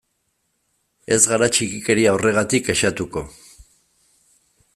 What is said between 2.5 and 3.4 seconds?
kexatuko.